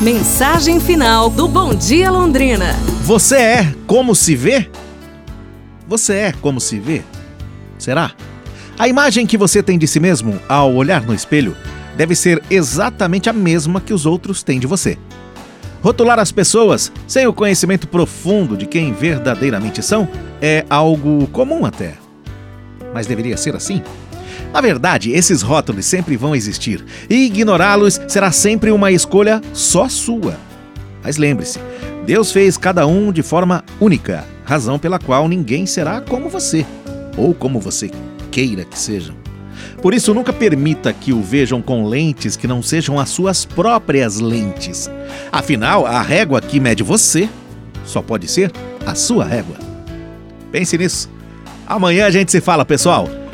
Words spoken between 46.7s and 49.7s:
você só pode ser a sua régua.